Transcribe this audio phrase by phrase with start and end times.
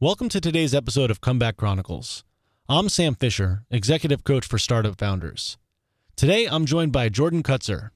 [0.00, 2.22] Welcome to today's episode of Comeback Chronicles.
[2.68, 5.58] I'm Sam Fisher, Executive Coach for Startup Founders.
[6.14, 7.90] Today, I'm joined by Jordan Kutzer.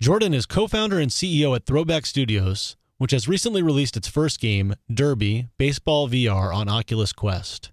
[0.00, 4.40] Jordan is co founder and CEO at Throwback Studios, which has recently released its first
[4.40, 7.70] game, Derby Baseball VR, on Oculus Quest.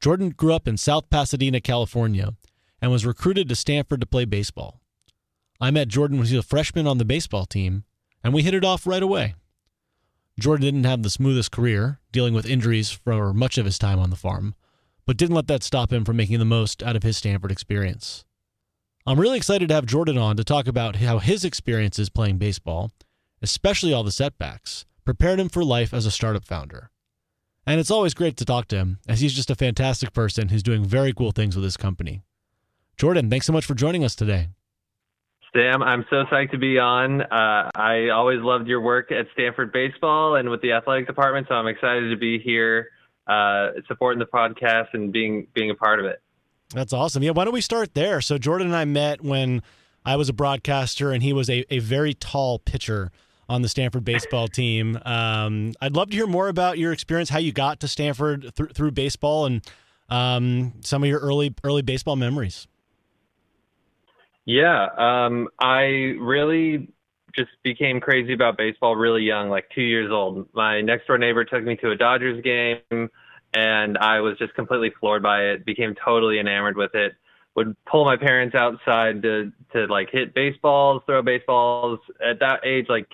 [0.00, 2.36] Jordan grew up in South Pasadena, California,
[2.80, 4.80] and was recruited to Stanford to play baseball.
[5.60, 7.84] I met Jordan when he was a freshman on the baseball team,
[8.24, 9.34] and we hit it off right away.
[10.38, 14.10] Jordan didn't have the smoothest career, dealing with injuries for much of his time on
[14.10, 14.54] the farm,
[15.06, 18.24] but didn't let that stop him from making the most out of his Stanford experience.
[19.06, 22.92] I'm really excited to have Jordan on to talk about how his experiences playing baseball,
[23.40, 26.90] especially all the setbacks, prepared him for life as a startup founder.
[27.66, 30.62] And it's always great to talk to him, as he's just a fantastic person who's
[30.62, 32.22] doing very cool things with his company.
[32.98, 34.48] Jordan, thanks so much for joining us today.
[35.56, 37.22] Sam, I'm so psyched to be on.
[37.22, 41.54] Uh, I always loved your work at Stanford Baseball and with the athletic department, so
[41.54, 42.90] I'm excited to be here
[43.26, 46.20] uh, supporting the podcast and being being a part of it.
[46.74, 47.22] That's awesome.
[47.22, 48.20] Yeah, why don't we start there?
[48.20, 49.62] So Jordan and I met when
[50.04, 53.10] I was a broadcaster and he was a, a very tall pitcher
[53.48, 54.98] on the Stanford baseball team.
[55.06, 58.72] Um, I'd love to hear more about your experience, how you got to Stanford th-
[58.72, 59.62] through baseball, and
[60.10, 62.66] um, some of your early early baseball memories.
[64.46, 66.88] Yeah, um, I really
[67.34, 70.48] just became crazy about baseball really young, like two years old.
[70.54, 73.10] My next door neighbor took me to a Dodgers game,
[73.54, 75.66] and I was just completely floored by it.
[75.66, 77.14] Became totally enamored with it.
[77.56, 81.98] Would pull my parents outside to to like hit baseballs, throw baseballs.
[82.24, 83.08] At that age, like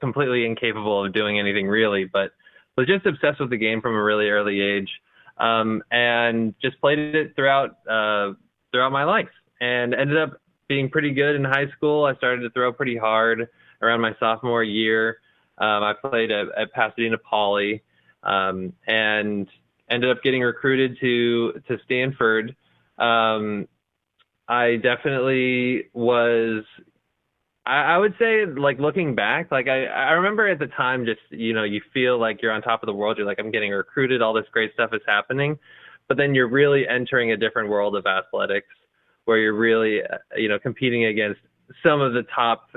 [0.00, 2.30] completely incapable of doing anything really, but
[2.76, 4.90] was just obsessed with the game from a really early age,
[5.38, 8.34] um, and just played it throughout uh,
[8.70, 12.04] throughout my life, and ended up being pretty good in high school.
[12.04, 13.48] I started to throw pretty hard
[13.82, 15.18] around my sophomore year.
[15.58, 17.82] Um, I played at, at Pasadena Poly
[18.22, 19.48] um, and
[19.90, 22.54] ended up getting recruited to to Stanford.
[22.98, 23.68] Um,
[24.48, 26.64] I definitely was.
[27.68, 31.52] I, would say, like looking back, like I, I remember at the time, just you
[31.52, 33.18] know, you feel like you're on top of the world.
[33.18, 34.22] You're like, I'm getting recruited.
[34.22, 35.58] All this great stuff is happening,
[36.06, 38.68] but then you're really entering a different world of athletics
[39.26, 41.40] where you're really, uh, you know, competing against
[41.84, 42.70] some of the top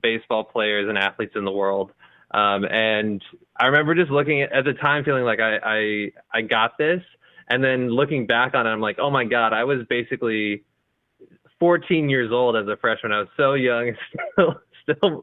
[0.00, 1.92] baseball players and athletes in the world.
[2.32, 3.22] Um, and
[3.58, 7.02] I remember just looking at, at the time, feeling like I, I, I got this.
[7.48, 10.64] And then looking back on it, I'm like, oh my God, I was basically
[11.60, 13.12] 14 years old as a freshman.
[13.12, 13.92] I was so young
[14.32, 15.22] still, still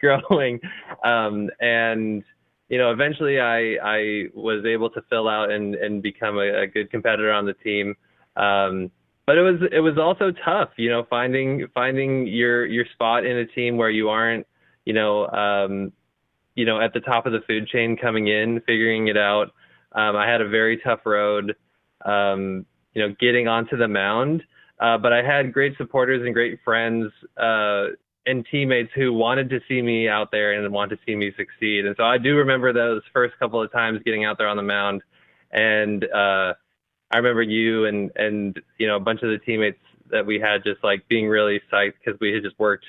[0.00, 0.60] growing.
[1.04, 2.24] Um, and,
[2.68, 6.66] you know, eventually I, I was able to fill out and, and become a, a
[6.66, 7.94] good competitor on the team.
[8.36, 8.90] Um,
[9.26, 13.36] but it was it was also tough, you know, finding finding your your spot in
[13.36, 14.46] a team where you aren't,
[14.84, 15.92] you know, um,
[16.54, 19.52] you know, at the top of the food chain coming in, figuring it out.
[19.92, 21.56] Um, I had a very tough road,
[22.04, 22.64] um,
[22.94, 24.42] you know, getting onto the mound.
[24.78, 27.86] Uh, but I had great supporters and great friends uh,
[28.26, 31.86] and teammates who wanted to see me out there and wanted to see me succeed.
[31.86, 34.62] And so I do remember those first couple of times getting out there on the
[34.62, 35.02] mound
[35.50, 36.54] and uh,
[37.10, 39.78] I remember you and and you know a bunch of the teammates
[40.10, 42.84] that we had just like being really psyched because we had just worked.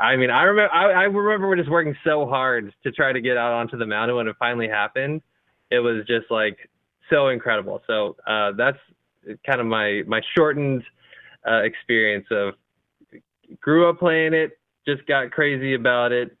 [0.00, 3.20] I mean, I remember I, I remember we're just working so hard to try to
[3.20, 5.22] get out onto the mountain when it finally happened.
[5.70, 6.56] It was just like
[7.10, 7.82] so incredible.
[7.86, 8.78] So uh, that's
[9.44, 10.82] kind of my my shortened
[11.48, 12.54] uh, experience of
[13.60, 16.36] grew up playing it, just got crazy about it.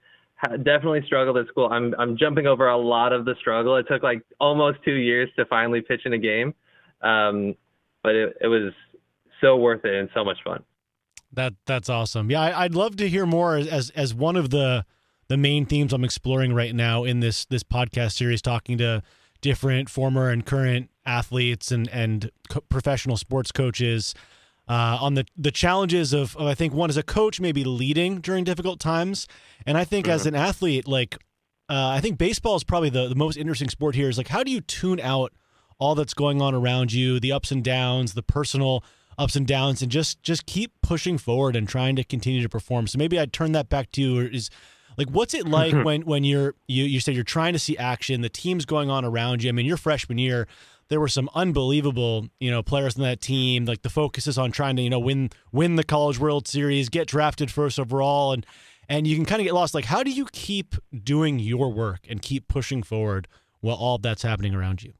[0.62, 1.68] Definitely struggled at school.
[1.70, 3.76] I'm I'm jumping over a lot of the struggle.
[3.76, 6.54] It took like almost two years to finally pitch in a game.
[7.06, 7.54] Um,
[8.02, 8.72] but it, it was
[9.40, 10.62] so worth it and so much fun.
[11.32, 12.30] That that's awesome.
[12.30, 14.84] Yeah, I, would love to hear more as as one of the
[15.28, 19.02] the main themes I'm exploring right now in this this podcast series, talking to
[19.40, 24.14] different former and current athletes and and co- professional sports coaches
[24.68, 28.20] uh, on the the challenges of, of, I think one as a coach maybe leading
[28.20, 29.28] during difficult times,
[29.64, 30.14] and I think mm-hmm.
[30.14, 31.16] as an athlete, like
[31.68, 34.08] uh, I think baseball is probably the the most interesting sport here.
[34.08, 35.32] Is like how do you tune out
[35.78, 38.84] all that's going on around you, the ups and downs, the personal
[39.18, 42.86] ups and downs, and just just keep pushing forward and trying to continue to perform.
[42.86, 44.20] So maybe I'd turn that back to you.
[44.20, 44.50] Is
[44.96, 45.84] like what's it like mm-hmm.
[45.84, 49.04] when when you're you you said you're trying to see action, the team's going on
[49.04, 49.48] around you.
[49.48, 50.46] I mean, your freshman year,
[50.88, 53.64] there were some unbelievable you know players in that team.
[53.64, 56.88] Like the focus is on trying to you know win win the College World Series,
[56.88, 58.46] get drafted first overall, and
[58.88, 59.74] and you can kind of get lost.
[59.74, 63.28] Like, how do you keep doing your work and keep pushing forward
[63.60, 64.92] while all that's happening around you?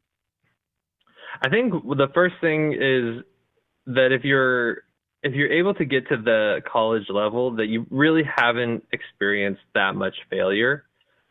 [1.46, 3.22] I think the first thing is
[3.86, 4.82] that if you're
[5.22, 9.94] if you're able to get to the college level, that you really haven't experienced that
[9.94, 10.86] much failure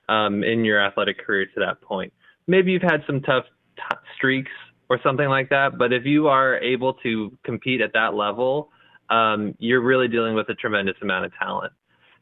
[0.08, 2.14] um, in your athletic career to that point.
[2.48, 3.44] maybe you've had some tough
[3.76, 4.52] t- streaks
[4.88, 5.78] or something like that.
[5.78, 8.70] But if you are able to compete at that level,
[9.10, 11.74] um, you're really dealing with a tremendous amount of talent.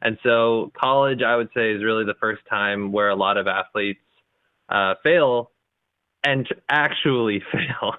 [0.02, 3.46] And so college, I would say, is really the first time where a lot of
[3.46, 4.00] athletes
[4.68, 5.52] uh, fail
[6.24, 7.94] and actually fail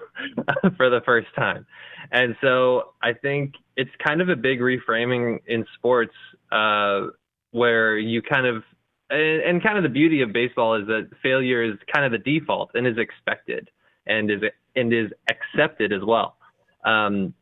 [0.76, 1.66] for the first time.
[2.12, 6.14] And so I think it's kind of a big reframing in sports
[6.52, 7.06] uh,
[7.52, 8.62] where you kind of
[9.08, 12.38] and, and, kind of the beauty of baseball is that failure is kind of the
[12.38, 13.70] default and is expected
[14.06, 14.40] and is
[14.74, 16.36] and is accepted as well.
[16.84, 17.32] Um,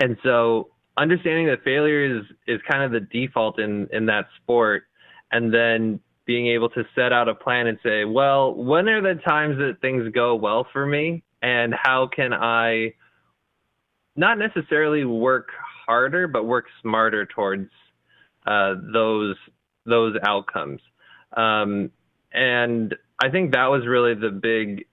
[0.00, 4.84] and so understanding that failure is is kind of the default in in that sport,
[5.32, 9.20] and then being able to set out a plan and say, well, when are the
[9.22, 12.94] times that things go well for me, and how can I
[14.16, 15.48] not necessarily work
[15.86, 17.70] harder, but work smarter towards
[18.46, 19.36] uh, those
[19.86, 20.80] those outcomes.
[21.36, 21.90] Um,
[22.32, 24.86] and I think that was really the big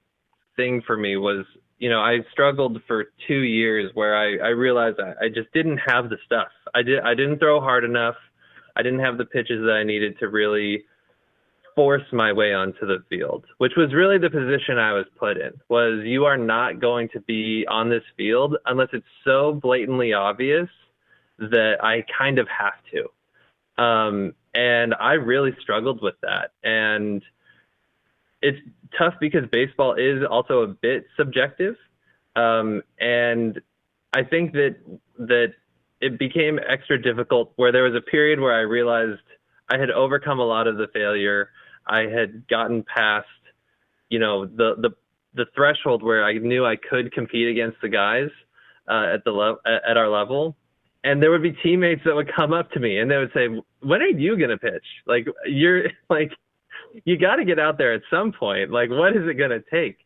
[0.58, 1.46] thing for me was
[1.78, 5.80] you know I struggled for two years where I, I realized I, I just didn't
[5.86, 6.50] have the stuff.
[6.74, 8.16] I did I didn't throw hard enough.
[8.76, 10.86] I didn't have the pitches that I needed to really
[11.76, 15.52] force my way onto the field, which was really the position I was put in.
[15.70, 20.70] Was you are not going to be on this field unless it's so blatantly obvious
[21.40, 23.84] that I kind of have to.
[23.84, 26.52] Um, and I really struggled with that.
[26.64, 27.24] And
[28.42, 28.60] it's
[28.98, 31.76] tough because baseball is also a bit subjective.
[32.36, 33.62] Um, and
[34.14, 34.76] I think that
[35.20, 35.54] that
[36.02, 39.22] it became extra difficult where there was a period where I realized
[39.70, 41.50] I had overcome a lot of the failure.
[41.92, 43.28] I had gotten past,
[44.10, 44.90] you know, the the
[45.34, 48.30] the threshold where I knew I could compete against the guys
[48.90, 50.56] uh, at the level at our level,
[51.04, 53.48] and there would be teammates that would come up to me and they would say,
[53.82, 54.86] "When are you gonna pitch?
[55.06, 56.32] Like you're like,
[57.04, 58.72] you got to get out there at some point.
[58.72, 59.98] Like, what is it gonna take?"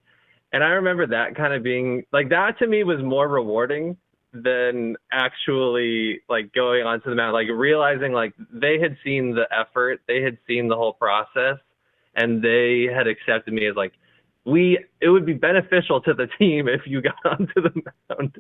[0.52, 3.98] And I remember that kind of being like that to me was more rewarding
[4.36, 10.02] than actually like going onto the mound, like realizing like they had seen the effort,
[10.08, 11.58] they had seen the whole process,
[12.16, 13.94] and they had accepted me as like
[14.46, 18.38] we it would be beneficial to the team if you got onto the mound.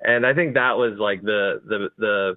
[0.00, 2.36] And I think that was like the the the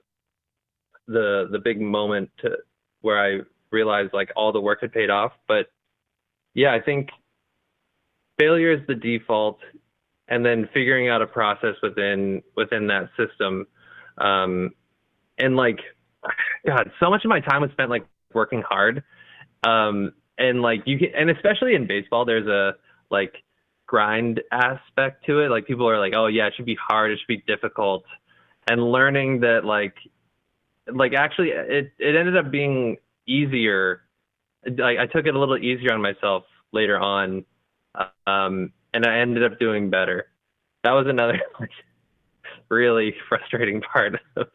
[1.08, 2.58] the the big moment to
[3.02, 3.42] where I
[3.72, 5.32] realized like all the work had paid off.
[5.48, 5.68] But
[6.54, 7.10] yeah, I think
[8.40, 9.60] failure is the default
[10.28, 13.66] and then figuring out a process within within that system
[14.18, 14.72] um,
[15.38, 15.80] and like
[16.68, 19.04] god so much of my time was spent like working hard
[19.64, 22.76] um, and like you can and especially in baseball there's a
[23.10, 23.44] like
[23.86, 25.50] grind aspect to it.
[25.50, 27.12] Like people are like oh yeah it should be hard.
[27.12, 28.04] It should be difficult.
[28.70, 29.96] And learning that like
[30.88, 32.98] like actually it it ended up being
[33.28, 34.02] easier.
[34.66, 36.44] Like i took it a little easier on myself
[36.74, 37.46] later on
[38.26, 40.28] um and I ended up doing better.
[40.84, 41.70] That was another like,
[42.70, 44.48] really frustrating part of,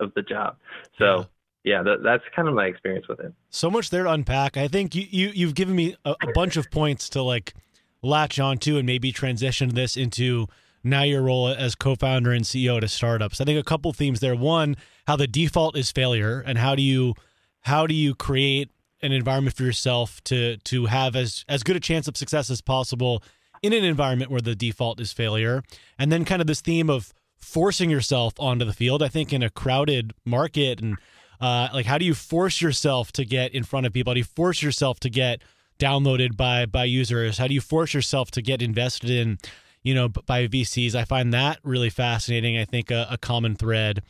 [0.00, 0.56] of the job.
[0.98, 1.26] So
[1.66, 3.34] yeah, that, that's kind of my experience with it.
[3.50, 4.56] So much there to unpack.
[4.56, 7.54] I think you, you you've given me a, a bunch of points to like
[8.02, 10.46] latch onto and maybe transition this into
[10.84, 13.40] now your role as co-founder and CEO to startups.
[13.40, 14.36] I think a couple themes there.
[14.36, 14.76] One,
[15.08, 17.14] how the default is failure, and how do you
[17.62, 18.70] how do you create
[19.02, 22.60] an environment for yourself to to have as as good a chance of success as
[22.60, 23.24] possible
[23.60, 25.64] in an environment where the default is failure.
[25.98, 29.02] And then kind of this theme of forcing yourself onto the field.
[29.02, 30.96] I think in a crowded market and
[31.40, 34.10] uh, like how do you force yourself to get in front of people?
[34.10, 35.42] How do you force yourself to get
[35.78, 37.38] downloaded by by users?
[37.38, 39.38] How do you force yourself to get invested in,
[39.82, 40.94] you know, by VCs?
[40.94, 42.58] I find that really fascinating.
[42.58, 44.02] I think a, a common thread.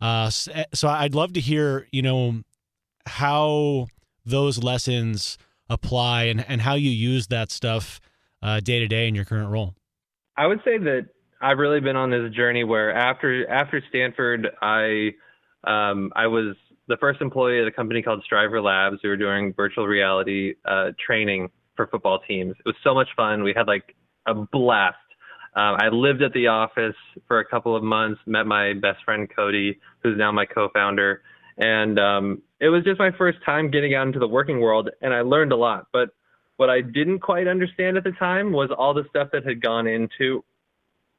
[0.00, 2.42] Uh, so I'd love to hear, you know,
[3.06, 3.86] how
[4.26, 5.38] those lessons
[5.70, 8.00] apply and, and how you use that stuff
[8.42, 9.74] day to day in your current role?
[10.36, 11.06] I would say that
[11.40, 15.10] I've really been on this journey where after after Stanford, I
[15.64, 16.56] um, I was
[16.88, 18.98] the first employee at a company called Striver Labs.
[19.02, 22.54] We were doing virtual reality uh, training for football teams.
[22.58, 23.42] It was so much fun.
[23.42, 23.94] We had like
[24.26, 24.96] a blast.
[25.56, 26.96] Um, I lived at the office
[27.28, 31.22] for a couple of months, met my best friend Cody, who's now my co-founder,
[31.58, 35.14] and um, it was just my first time getting out into the working world, and
[35.14, 35.86] I learned a lot.
[35.92, 36.10] But
[36.56, 39.86] what I didn't quite understand at the time was all the stuff that had gone
[39.86, 40.44] into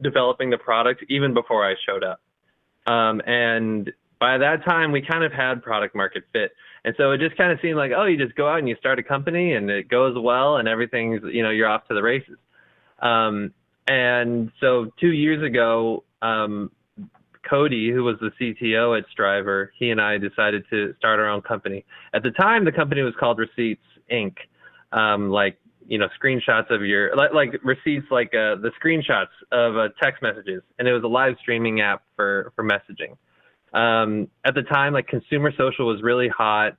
[0.02, 2.22] developing the product even before I showed up.
[2.92, 6.52] Um, and by that time, we kind of had product market fit.
[6.84, 8.76] And so it just kind of seemed like, oh, you just go out and you
[8.76, 12.04] start a company and it goes well and everything's, you know, you're off to the
[12.04, 12.38] races.
[13.00, 13.54] Um,
[13.88, 16.72] and so two years ago, um,
[17.50, 21.42] Cody, who was the CTO at Striver, he and I decided to start our own
[21.42, 21.86] company.
[22.14, 24.36] At the time, the company was called Receipts Inc
[24.96, 25.58] um, like
[25.88, 30.24] you know screenshots of your like, like receipts like uh, the screenshots of uh, text
[30.24, 33.16] messages and it was a live streaming app for for messaging
[33.74, 36.78] um, at the time like consumer social was really hot.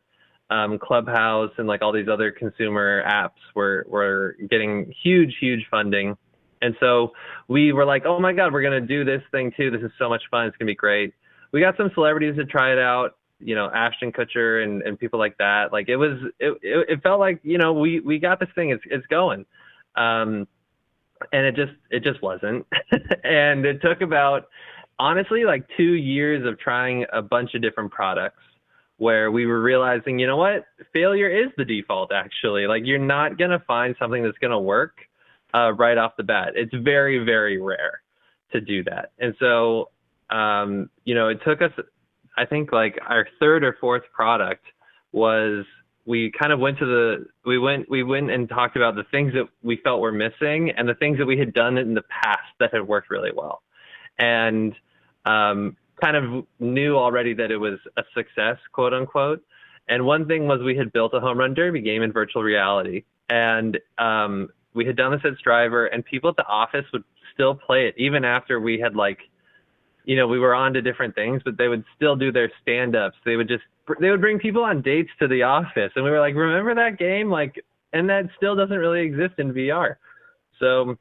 [0.48, 6.16] Um, clubhouse and like all these other consumer apps were were getting huge huge funding.
[6.62, 7.14] And so
[7.48, 9.72] we were like oh my god we're to do this thing too.
[9.72, 10.46] This is so much fun.
[10.46, 11.14] It's to be great.
[11.50, 15.18] We got some celebrities to try it out you know Ashton Kutcher and, and people
[15.18, 15.72] like that.
[15.72, 18.70] Like it was it, it, it felt like you know we we got this thing.
[18.70, 19.44] It's it's going,
[19.96, 20.46] um,
[21.32, 22.66] and it just it just wasn't,
[23.24, 24.48] and it took about
[24.98, 28.42] honestly like two years of trying a bunch of different products
[28.98, 30.64] where we were realizing you know what?
[30.92, 32.66] Failure is the default actually.
[32.66, 34.96] Like you're not gonna find something that's gonna work
[35.54, 36.52] uh, right off the bat.
[36.54, 38.00] It's very very rare
[38.52, 39.90] to do that, and so
[40.30, 41.70] um, you know, it took us
[42.36, 44.64] I think like our third or fourth product
[45.12, 45.64] was
[46.04, 49.32] we kind of went to the we went we went and talked about the things
[49.32, 52.46] that we felt were missing and the things that we had done in the past
[52.60, 53.62] that had worked really well.
[54.18, 54.74] And
[55.26, 59.42] um, kind of knew already that it was a success quote unquote
[59.88, 63.04] and one thing was we had built a home run derby game in virtual reality
[63.28, 67.04] and um, we had done this at striver and people at the office would
[67.34, 69.18] still play it even after we had like
[70.06, 72.96] you know, we were on to different things, but they would still do their stand
[72.96, 73.16] ups.
[73.24, 73.64] They would just,
[74.00, 75.90] they would bring people on dates to the office.
[75.96, 77.28] And we were like, remember that game?
[77.28, 79.96] Like, and that still doesn't really exist in VR.
[80.60, 80.96] So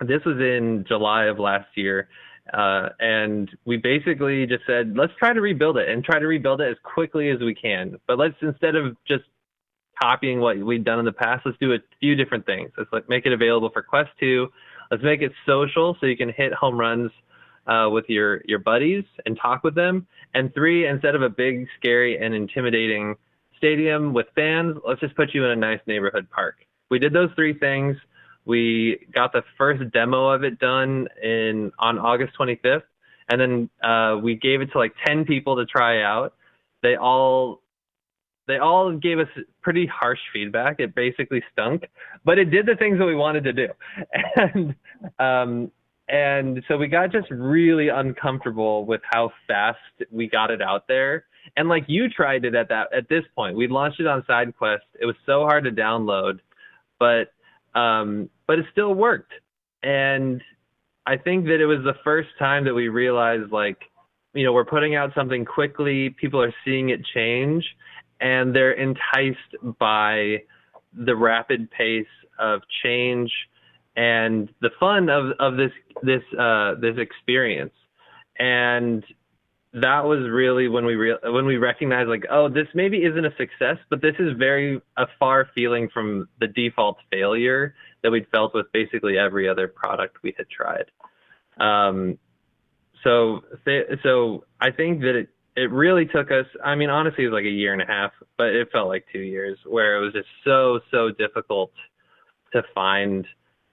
[0.00, 2.08] this was in July of last year.
[2.52, 6.60] Uh, and we basically just said, let's try to rebuild it and try to rebuild
[6.60, 7.98] it as quickly as we can.
[8.06, 9.24] But let's, instead of just
[10.00, 12.70] copying what we'd done in the past, let's do a few different things.
[12.78, 14.48] Let's like make it available for Quest 2.
[14.90, 17.10] Let's make it social so you can hit home runs
[17.66, 20.06] uh, with your your buddies and talk with them.
[20.34, 23.14] And three, instead of a big, scary, and intimidating
[23.56, 26.56] stadium with fans, let's just put you in a nice neighborhood park.
[26.90, 27.96] We did those three things.
[28.48, 32.82] We got the first demo of it done in on August 25th,
[33.28, 36.32] and then uh, we gave it to like 10 people to try out.
[36.82, 37.60] They all
[38.46, 39.28] they all gave us
[39.60, 40.80] pretty harsh feedback.
[40.80, 41.84] It basically stunk,
[42.24, 43.68] but it did the things that we wanted to do.
[44.36, 44.74] And
[45.18, 45.70] um,
[46.08, 49.78] and so we got just really uncomfortable with how fast
[50.10, 51.26] we got it out there.
[51.58, 54.78] And like you tried it at that at this point, we launched it on SideQuest.
[54.98, 56.38] It was so hard to download,
[56.98, 57.34] but
[57.74, 59.32] um, but it still worked.
[59.82, 60.42] And
[61.06, 63.78] I think that it was the first time that we realized like,
[64.34, 67.64] you know, we're putting out something quickly, people are seeing it change,
[68.20, 70.42] and they're enticed by
[70.92, 72.06] the rapid pace
[72.38, 73.30] of change
[73.96, 75.72] and the fun of of this
[76.02, 77.74] this uh, this experience.
[78.38, 79.04] And
[79.82, 83.34] that was really when we re- when we recognized like, oh, this maybe isn't a
[83.36, 88.54] success, but this is very a far feeling from the default failure that we'd felt
[88.54, 90.90] with basically every other product we had tried.
[91.58, 92.18] Um,
[93.04, 93.42] so
[94.02, 96.46] so I think that it it really took us.
[96.64, 99.06] I mean, honestly, it was like a year and a half, but it felt like
[99.12, 101.72] two years, where it was just so so difficult
[102.52, 103.26] to find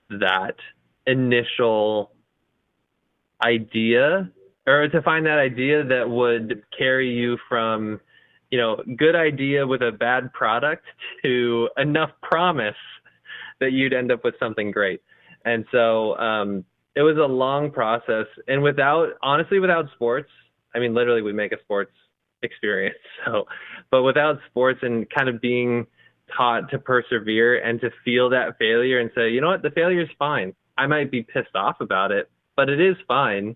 [0.09, 0.55] that
[1.05, 2.12] initial
[3.43, 4.31] idea
[4.67, 8.00] or to find that idea that would carry you from
[8.51, 10.86] you know good idea with a bad product
[11.24, 12.75] to enough promise
[13.60, 15.01] that you'd end up with something great
[15.45, 16.63] and so um,
[16.95, 20.29] it was a long process and without honestly without sports
[20.74, 21.91] i mean literally we make a sports
[22.43, 23.45] experience so
[23.91, 25.86] but without sports and kind of being
[26.36, 30.01] taught to persevere and to feel that failure and say, you know what, the failure
[30.01, 30.53] is fine.
[30.77, 33.55] I might be pissed off about it, but it is fine.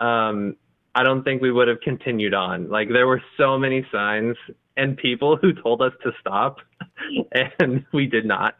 [0.00, 0.56] Um,
[0.94, 2.68] I don't think we would have continued on.
[2.68, 4.36] Like there were so many signs
[4.76, 6.58] and people who told us to stop,
[7.60, 8.54] and we did not.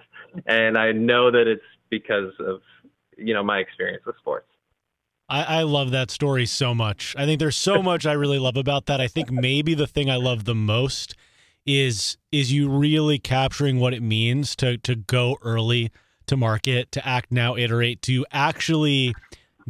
[0.46, 2.60] And I know that it's because of
[3.16, 4.48] you know my experience with sports.
[5.28, 7.14] I, I love that story so much.
[7.16, 9.00] I think there's so much I really love about that.
[9.00, 11.14] I think maybe the thing I love the most
[11.66, 15.90] is is you really capturing what it means to to go early
[16.26, 19.14] to market, to act now, iterate, to actually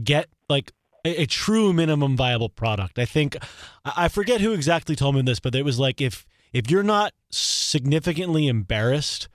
[0.02, 0.72] get like
[1.04, 2.98] a, a true minimum viable product.
[2.98, 3.36] I think
[3.84, 7.12] I forget who exactly told me this, but it was like if if you're not
[7.30, 9.28] significantly embarrassed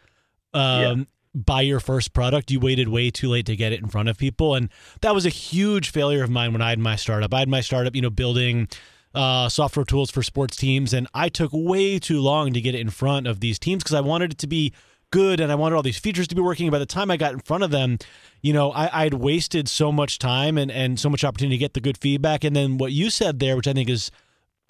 [0.53, 0.95] um, yeah.
[1.35, 4.17] by your first product, you waited way too late to get it in front of
[4.17, 4.69] people, and
[5.01, 7.33] that was a huge failure of mine when I had my startup.
[7.33, 8.67] I had my startup, you know, building
[9.13, 12.81] uh, software tools for sports teams, and I took way too long to get it
[12.81, 14.73] in front of these teams because I wanted it to be
[15.11, 16.69] good and I wanted all these features to be working.
[16.69, 17.97] By the time I got in front of them,
[18.41, 21.73] you know, I, I'd wasted so much time and, and so much opportunity to get
[21.73, 22.43] the good feedback.
[22.43, 24.11] And then what you said there, which I think is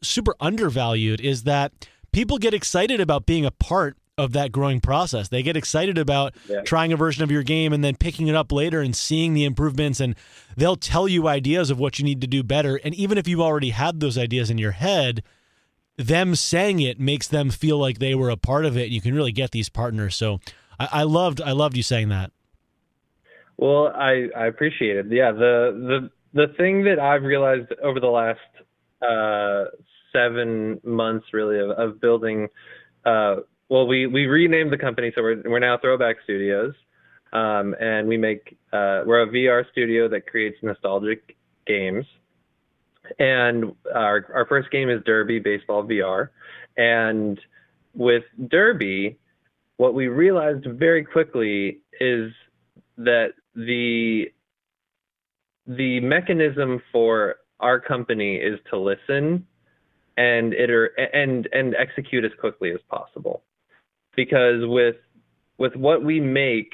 [0.01, 1.71] super undervalued, is that
[2.11, 5.29] people get excited about being a part of that growing process.
[5.29, 6.61] They get excited about yeah.
[6.61, 9.45] trying a version of your game and then picking it up later and seeing the
[9.45, 10.13] improvements and
[10.57, 12.75] they'll tell you ideas of what you need to do better.
[12.83, 15.23] And even if you've already had those ideas in your head,
[15.99, 18.89] them saying it makes them feel like they were a part of it.
[18.89, 20.15] You can really get these partners.
[20.15, 20.39] So
[20.79, 22.31] I, I loved I loved you saying that.
[23.57, 25.07] Well, I, I appreciate it.
[25.09, 28.39] Yeah, the the the thing that I've realized over the last
[29.01, 29.65] uh,
[30.13, 32.47] seven months, really, of, of building.
[33.05, 33.37] Uh,
[33.67, 36.73] well, we we renamed the company, so we're we're now Throwback Studios,
[37.33, 41.35] um, and we make uh, we're a VR studio that creates nostalgic
[41.67, 42.05] games.
[43.17, 46.29] And our our first game is Derby Baseball VR,
[46.77, 47.39] and
[47.95, 49.17] with Derby,
[49.77, 52.31] what we realized very quickly is
[52.97, 54.25] that the
[55.67, 59.45] the mechanism for our company is to listen
[60.17, 63.43] and iter and and execute as quickly as possible.
[64.15, 64.97] Because with
[65.57, 66.73] with what we make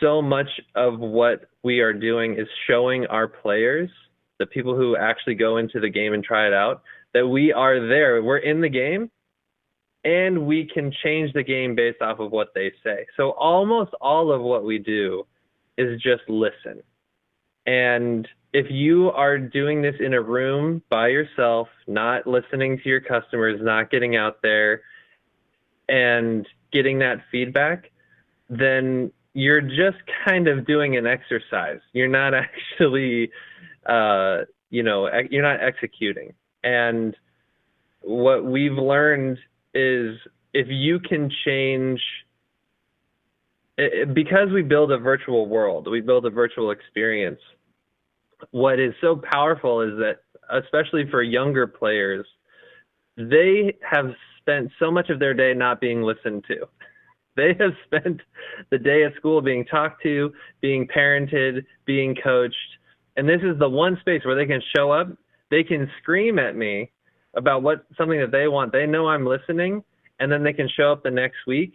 [0.00, 3.90] so much of what we are doing is showing our players
[4.44, 6.82] the people who actually go into the game and try it out
[7.12, 9.10] that we are there we're in the game
[10.04, 14.32] and we can change the game based off of what they say so almost all
[14.32, 15.26] of what we do
[15.76, 16.82] is just listen.
[17.66, 23.00] And if you are doing this in a room by yourself, not listening to your
[23.00, 24.82] customers, not getting out there
[25.88, 27.90] and getting that feedback,
[28.48, 31.80] then you're just kind of doing an exercise.
[31.92, 33.30] You're not actually,
[33.86, 36.32] uh, you know, you're not executing.
[36.62, 37.16] And
[38.00, 39.38] what we've learned
[39.74, 40.16] is
[40.52, 42.00] if you can change
[43.76, 47.40] because we build a virtual world, we build a virtual experience.
[48.52, 50.18] What is so powerful is that,
[50.50, 52.26] especially for younger players,
[53.16, 56.56] they have spent so much of their day not being listened to.
[57.36, 58.20] They have spent
[58.70, 62.54] the day at school being talked to, being parented, being coached.
[63.16, 65.08] And this is the one space where they can show up,
[65.50, 66.90] they can scream at me
[67.34, 68.72] about what something that they want.
[68.72, 69.82] They know I'm listening,
[70.20, 71.74] and then they can show up the next week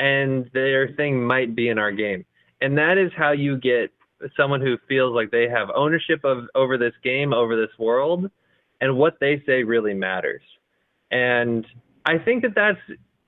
[0.00, 2.24] and their thing might be in our game.
[2.62, 3.92] And that is how you get
[4.36, 8.30] someone who feels like they have ownership of over this game, over this world,
[8.80, 10.42] and what they say really matters.
[11.10, 11.66] And
[12.06, 12.78] I think that that's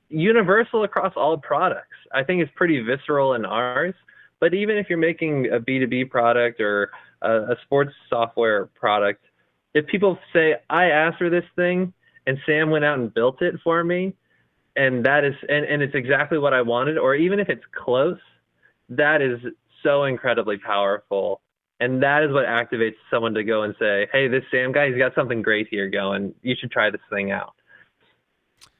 [0.09, 1.97] universal across all products.
[2.13, 3.95] I think it's pretty visceral in ours.
[4.41, 6.91] But even if you're making a B2B product or
[7.23, 9.25] a, a sports software product,
[9.75, 11.93] if people say, I asked for this thing
[12.27, 14.15] and Sam went out and built it for me,
[14.77, 18.19] and that is and, and it's exactly what I wanted, or even if it's close,
[18.89, 19.41] that is
[19.83, 21.41] so incredibly powerful.
[21.81, 24.99] And that is what activates someone to go and say, Hey, this Sam guy, he's
[24.99, 26.33] got something great here going.
[26.43, 27.55] You should try this thing out.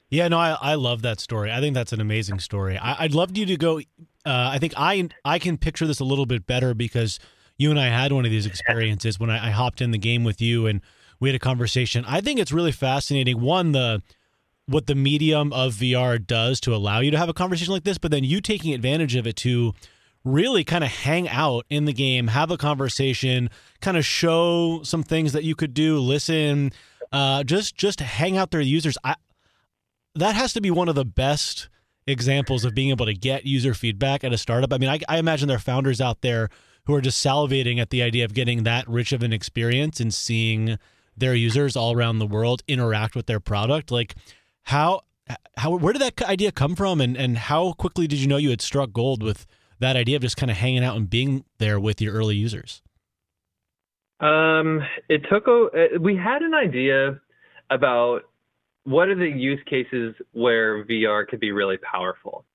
[0.09, 1.51] Yeah, no, I, I love that story.
[1.51, 2.77] I think that's an amazing story.
[2.77, 3.79] I, would love you to go.
[3.79, 3.81] Uh,
[4.25, 7.19] I think I I can picture this a little bit better because
[7.57, 10.23] you and I had one of these experiences when I, I hopped in the game
[10.23, 10.81] with you and
[11.19, 12.03] we had a conversation.
[12.07, 13.41] I think it's really fascinating.
[13.41, 14.01] One, the
[14.65, 17.97] what the medium of VR does to allow you to have a conversation like this,
[17.97, 19.73] but then you taking advantage of it to
[20.23, 23.49] really kind of hang out in the game, have a conversation,
[23.81, 26.71] kind of show some things that you could do, listen,
[27.11, 28.97] uh, just just hang out there with users.
[29.03, 29.15] I,
[30.15, 31.69] that has to be one of the best
[32.07, 34.73] examples of being able to get user feedback at a startup.
[34.73, 36.49] I mean, I, I imagine there are founders out there
[36.85, 40.13] who are just salivating at the idea of getting that rich of an experience and
[40.13, 40.77] seeing
[41.15, 43.91] their users all around the world interact with their product.
[43.91, 44.15] Like
[44.63, 45.01] how
[45.57, 48.49] how where did that idea come from, and and how quickly did you know you
[48.49, 49.45] had struck gold with
[49.79, 52.81] that idea of just kind of hanging out and being there with your early users?
[54.19, 55.97] Um, it took a.
[55.99, 57.19] We had an idea
[57.69, 58.21] about
[58.83, 62.45] what are the use cases where VR could be really powerful.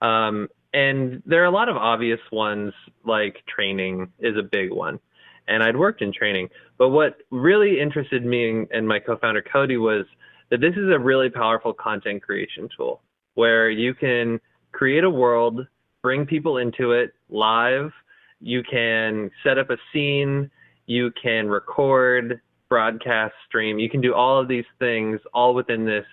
[0.00, 2.72] Um, and there are a lot of obvious ones,
[3.04, 4.98] like training is a big one.
[5.46, 6.48] And I'd worked in training.
[6.78, 10.04] But what really interested me and my co founder Cody was
[10.50, 13.02] that this is a really powerful content creation tool
[13.34, 14.40] where you can
[14.72, 15.66] create a world,
[16.02, 17.92] bring people into it live.
[18.40, 20.50] You can set up a scene,
[20.86, 23.78] you can record, broadcast, stream.
[23.78, 26.06] You can do all of these things all within this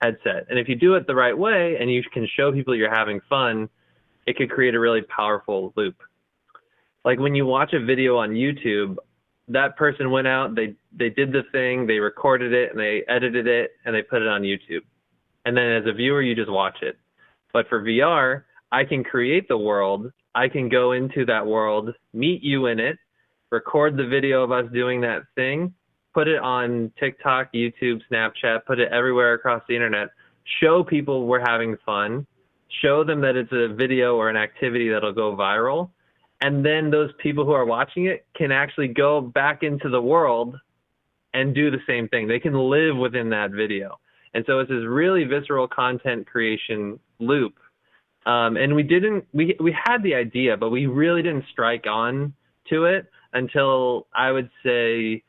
[0.00, 0.46] headset.
[0.48, 3.20] And if you do it the right way and you can show people you're having
[3.28, 3.68] fun,
[4.26, 5.96] it could create a really powerful loop.
[7.04, 8.96] Like when you watch a video on YouTube,
[9.48, 13.46] that person went out, they they did the thing, they recorded it, and they edited
[13.46, 14.80] it, and they put it on YouTube.
[15.44, 16.96] And then as a viewer, you just watch it.
[17.52, 20.10] But for VR, I can create the world.
[20.34, 22.98] I can go into that world, meet you in it,
[23.50, 25.72] record the video of us doing that thing,
[26.12, 30.08] put it on TikTok, YouTube, Snapchat, put it everywhere across the internet,
[30.60, 32.26] show people we're having fun,
[32.82, 35.90] show them that it's a video or an activity that'll go viral.
[36.40, 40.56] And then those people who are watching it can actually go back into the world
[41.32, 42.28] and do the same thing.
[42.28, 43.98] They can live within that video.
[44.34, 47.54] And so it's this really visceral content creation loop.
[48.26, 52.32] Um, and we didn't, we, we had the idea, but we really didn't strike on
[52.70, 55.22] to it until I would say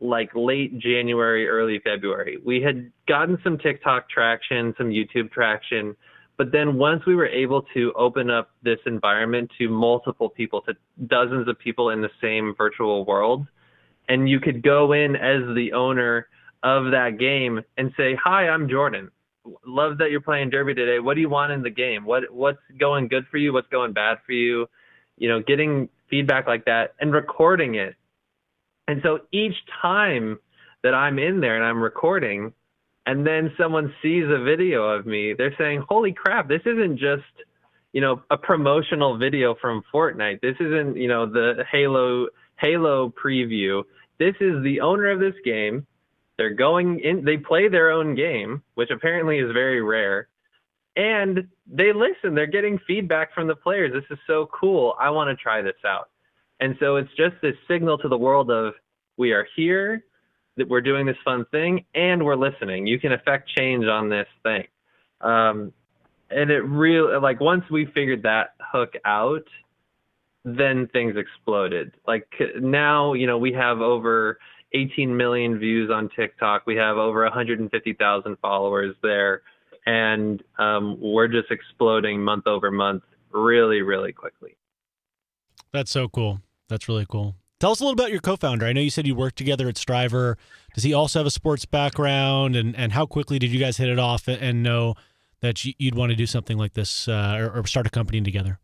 [0.00, 2.38] like late January, early February.
[2.44, 5.94] We had gotten some TikTok traction, some YouTube traction,
[6.40, 10.72] but then once we were able to open up this environment to multiple people, to
[11.06, 13.46] dozens of people in the same virtual world,
[14.08, 16.28] and you could go in as the owner
[16.62, 19.10] of that game and say, "Hi, I'm Jordan.
[19.66, 20.98] Love that you're playing Derby today.
[20.98, 22.06] What do you want in the game?
[22.06, 23.52] What what's going good for you?
[23.52, 24.66] What's going bad for you?"
[25.18, 27.96] You know, getting feedback like that and recording it
[28.90, 30.40] and so each time
[30.82, 32.52] that I'm in there and I'm recording,
[33.06, 36.48] and then someone sees a video of me, they're saying, "Holy crap!
[36.48, 37.24] This isn't just."
[37.92, 40.40] you know a promotional video from Fortnite.
[40.40, 43.82] This isn't you know the Halo Halo preview.
[44.18, 45.86] This is the owner of this game.
[46.36, 47.24] They're going in.
[47.24, 50.28] They play their own game, which apparently is very rare,
[50.96, 52.34] and they listen.
[52.34, 53.92] They're getting feedback from the players.
[53.92, 54.94] This is so cool.
[55.00, 56.10] I want to try this out.
[56.60, 58.74] And so it's just this signal to the world of
[59.16, 60.04] we are here,
[60.60, 62.86] that we're doing this fun thing, and we're listening.
[62.86, 64.66] You can affect change on this thing.
[65.20, 65.72] Um,
[66.30, 69.44] and it really, like, once we figured that hook out,
[70.44, 71.92] then things exploded.
[72.06, 72.26] Like
[72.60, 74.38] now, you know, we have over
[74.72, 76.62] 18 million views on TikTok.
[76.66, 79.42] We have over 150,000 followers there,
[79.86, 84.56] and um, we're just exploding month over month, really, really quickly.
[85.72, 86.40] That's so cool.
[86.68, 87.36] That's really cool.
[87.60, 88.64] Tell us a little about your co-founder.
[88.64, 90.38] I know you said you worked together at Striver.
[90.74, 92.56] Does he also have a sports background?
[92.56, 94.94] And and how quickly did you guys hit it off and know
[95.40, 98.58] that you'd want to do something like this uh, or, or, start a company together?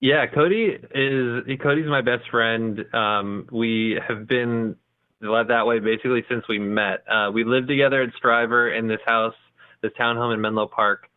[0.00, 2.84] Yeah, Cody is Cody's my best friend.
[2.94, 4.76] Um, we have been
[5.22, 7.04] led that way basically since we met.
[7.08, 9.34] Uh, we lived together at Striver in this house,
[9.80, 11.08] this townhome in Menlo Park.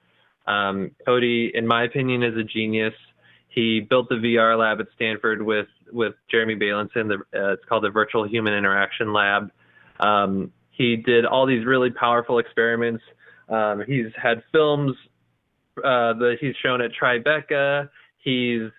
[0.47, 2.93] Um, Cody, in my opinion, is a genius.
[3.55, 7.07] He built the VR lab at Stanford with with Jeremy Bailenson.
[7.07, 9.49] The, uh, it's called the Virtual Human Interaction Lab.
[10.01, 13.01] Um, he did all these really powerful experiments.
[13.47, 14.97] Um, he's had films
[15.77, 17.89] uh, that he's shown at Tribeca.
[18.17, 18.71] He's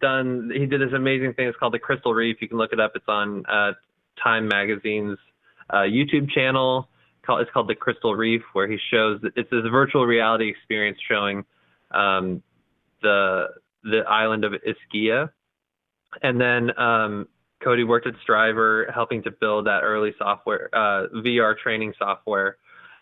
[0.00, 0.48] done.
[0.54, 1.48] He did this amazing thing.
[1.48, 2.36] It's called the Crystal Reef.
[2.40, 2.92] You can look it up.
[2.94, 3.72] It's on uh,
[4.22, 5.18] Time Magazine's
[5.70, 6.88] uh, YouTube channel.
[7.28, 9.18] It's called the Crystal Reef, where he shows.
[9.34, 11.44] It's this virtual reality experience showing
[11.90, 12.42] um,
[13.02, 13.46] the
[13.84, 15.30] the island of Ischia.
[16.22, 17.28] And then um,
[17.62, 22.58] Cody worked at Striver, helping to build that early software, uh, VR training software,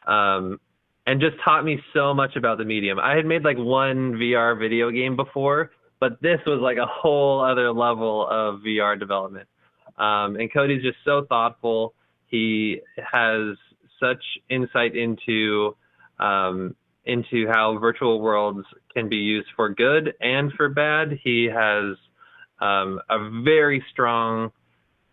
[0.06, 0.60] um,
[1.06, 2.98] and just taught me so much about the medium.
[2.98, 7.40] I had made like one VR video game before, but this was like a whole
[7.40, 9.48] other level of VR development.
[9.98, 11.94] Um, and Cody's just so thoughtful.
[12.26, 13.56] He has
[14.00, 15.76] such insight into
[16.18, 21.18] um, into how virtual worlds can be used for good and for bad.
[21.22, 21.96] He has
[22.60, 24.52] um, a very strong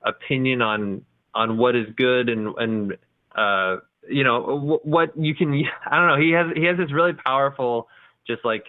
[0.04, 2.97] opinion on on what is good and and
[3.36, 5.54] uh, you know what you can.
[5.86, 6.19] I don't know.
[6.19, 7.88] He has he has this really powerful
[8.28, 8.65] just like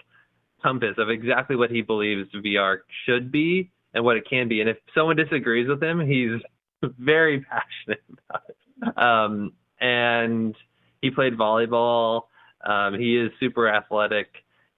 [0.63, 4.61] compass of exactly what he believes VR should be and what it can be.
[4.61, 6.41] And if someone disagrees with him, he's
[6.99, 8.97] very passionate about it.
[8.97, 10.55] Um, and
[11.01, 12.23] he played volleyball
[12.63, 14.27] um, he is super athletic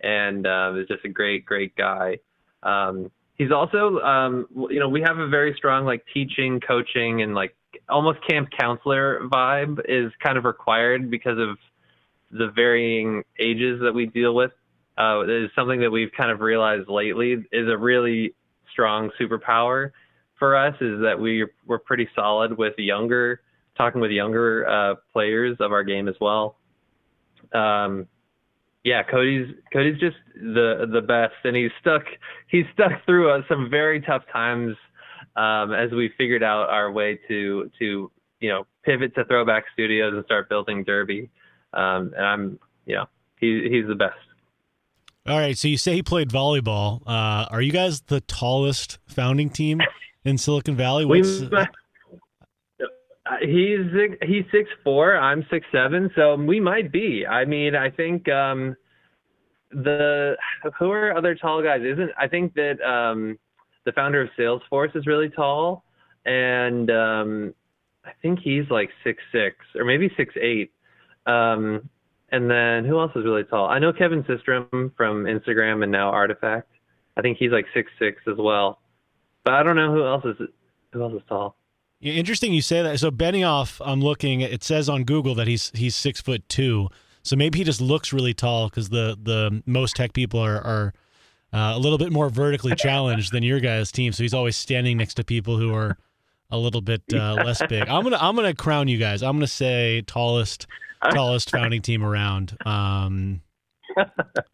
[0.02, 2.20] and uh, is just a great, great guy.
[2.62, 7.34] Um, he's also, um, you know, we have a very strong like teaching, coaching, and
[7.34, 7.56] like
[7.90, 11.58] almost camp counselor vibe is kind of required because of
[12.32, 14.52] the varying ages that we deal with.
[14.96, 18.36] Uh, is something that we've kind of realized lately is a really
[18.72, 19.92] strong superpower
[20.38, 23.42] for us is that we we're pretty solid with younger
[23.78, 26.58] talking with younger uh, players of our game as well
[27.54, 28.08] um,
[28.84, 32.04] yeah, Cody's Cody's just the the best, and he's stuck
[32.48, 34.76] he's stuck through uh, some very tough times
[35.36, 40.14] um, as we figured out our way to to you know pivot to Throwback Studios
[40.14, 41.30] and start building Derby.
[41.74, 43.06] Um, and I'm you know
[43.40, 44.16] he he's the best.
[45.26, 47.02] All right, so you say he played volleyball.
[47.08, 49.80] Uh, are you guys the tallest founding team
[50.26, 51.06] in Silicon Valley?
[51.06, 51.66] What's, uh,
[53.42, 53.86] he's
[54.22, 55.18] he's six four.
[55.18, 56.12] I'm six seven.
[56.16, 57.26] So we might be.
[57.26, 58.76] I mean, I think um,
[59.72, 60.36] the
[60.78, 61.82] who are other tall guys?
[61.82, 63.38] Isn't I think that um,
[63.86, 65.84] the founder of Salesforce is really tall,
[66.26, 67.54] and um,
[68.06, 70.72] I think he's like six six or maybe six eight.
[71.26, 71.90] Um,
[72.32, 73.68] and then who else is really tall?
[73.68, 76.70] I know Kevin Systrom from Instagram and now Artifact.
[77.16, 78.80] I think he's like six six as well.
[79.46, 80.48] But I don't know who else is
[80.92, 81.56] who else is tall.
[82.04, 83.00] Yeah, interesting you say that.
[83.00, 84.42] So Benioff, I'm looking.
[84.42, 86.90] It says on Google that he's he's six foot two.
[87.22, 90.94] So maybe he just looks really tall because the the most tech people are are
[91.54, 94.12] uh, a little bit more vertically challenged than your guys' team.
[94.12, 95.98] So he's always standing next to people who are
[96.52, 97.88] a little bit uh, less big.
[97.88, 99.24] I'm gonna I'm gonna crown you guys.
[99.24, 100.68] I'm gonna say tallest
[101.10, 102.58] tallest founding team around.
[102.66, 103.40] Um,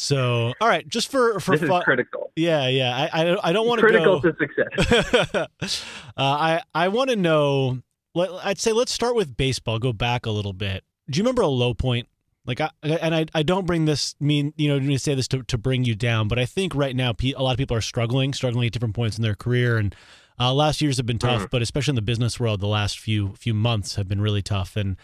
[0.00, 2.32] so all right, just for for this fun, critical.
[2.34, 3.08] Yeah, yeah.
[3.12, 5.34] I I, I don't want to critical go, to success.
[5.62, 5.78] uh,
[6.16, 7.82] I I want to know.
[8.14, 9.78] Let, I'd say let's start with baseball.
[9.78, 10.84] Go back a little bit.
[11.10, 12.08] Do you remember a low point?
[12.46, 15.42] Like I and I I don't bring this mean you know to say this to
[15.42, 18.32] to bring you down, but I think right now a lot of people are struggling,
[18.32, 19.94] struggling at different points in their career, and
[20.40, 21.50] uh, last years have been tough, Mm.
[21.50, 24.76] but especially in the business world, the last few few months have been really tough.
[24.76, 24.96] And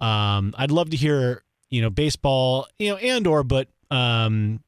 [0.00, 4.60] um, I'd love to hear you know baseball, you know, and or but um,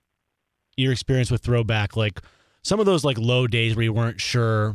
[0.77, 2.21] your experience with throwback, like
[2.63, 4.75] some of those like low days where you weren't sure,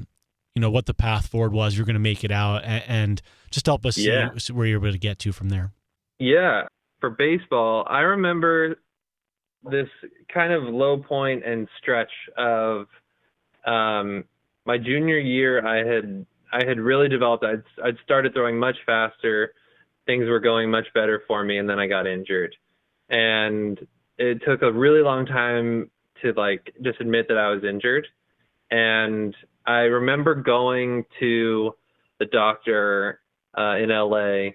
[0.55, 3.21] you know, what the path forward was, you're going to make it out, and, and
[3.51, 4.29] just help us Yeah.
[4.37, 5.71] see where you're able to get to from there.
[6.19, 6.63] Yeah,
[6.99, 8.75] for baseball, I remember
[9.63, 9.87] this
[10.33, 12.87] kind of low point and stretch of
[13.65, 14.23] um,
[14.65, 15.65] my junior year.
[15.65, 17.43] I had I had really developed.
[17.43, 19.53] I'd I'd started throwing much faster.
[20.05, 22.55] Things were going much better for me, and then I got injured,
[23.09, 23.79] and
[24.21, 25.89] it took a really long time
[26.21, 28.07] to like just admit that I was injured.
[28.69, 31.75] And I remember going to
[32.19, 33.19] the doctor
[33.57, 34.51] uh, in LA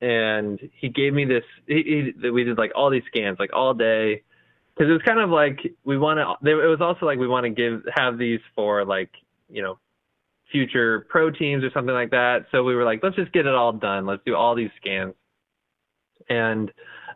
[0.00, 1.42] and he gave me this.
[1.66, 4.22] He, he, we did like all these scans, like all day,
[4.74, 6.50] because it was kind of like we want to.
[6.50, 9.10] It was also like we want to give have these for like
[9.48, 9.78] you know
[10.52, 12.46] future pro teams or something like that.
[12.52, 14.06] So we were like, let's just get it all done.
[14.06, 15.14] Let's do all these scans.
[16.28, 16.70] And